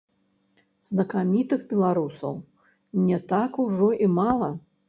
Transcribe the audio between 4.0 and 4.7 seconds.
і мала.